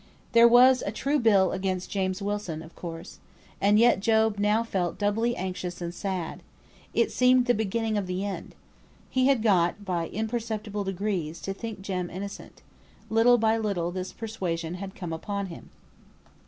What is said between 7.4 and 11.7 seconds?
the beginning of the end. He had got, by imperceptible degrees, to